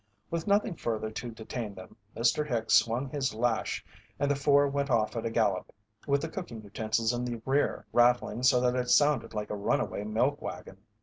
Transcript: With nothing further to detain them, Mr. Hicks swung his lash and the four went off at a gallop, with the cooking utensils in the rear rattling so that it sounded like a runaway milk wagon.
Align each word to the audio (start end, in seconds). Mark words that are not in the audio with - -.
With 0.31 0.47
nothing 0.47 0.73
further 0.77 1.11
to 1.11 1.29
detain 1.29 1.75
them, 1.75 1.95
Mr. 2.17 2.43
Hicks 2.47 2.73
swung 2.73 3.07
his 3.09 3.35
lash 3.35 3.85
and 4.19 4.31
the 4.31 4.35
four 4.35 4.67
went 4.67 4.89
off 4.89 5.15
at 5.15 5.27
a 5.27 5.29
gallop, 5.29 5.71
with 6.07 6.23
the 6.23 6.27
cooking 6.27 6.63
utensils 6.63 7.13
in 7.13 7.23
the 7.23 7.39
rear 7.45 7.85
rattling 7.93 8.41
so 8.41 8.59
that 8.61 8.73
it 8.75 8.89
sounded 8.89 9.35
like 9.35 9.51
a 9.51 9.55
runaway 9.55 10.03
milk 10.03 10.41
wagon. 10.41 10.77